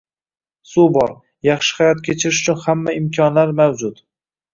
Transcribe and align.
Suv 0.69 0.87
bor, 0.95 1.11
yaxshi 1.47 1.75
hayot 1.81 2.01
kechirish 2.07 2.39
uchun 2.45 2.57
hamma 2.63 2.95
imkonlar 3.01 3.53
mavjud. 3.61 4.01